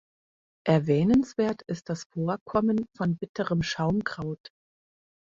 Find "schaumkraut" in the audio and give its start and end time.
3.61-4.49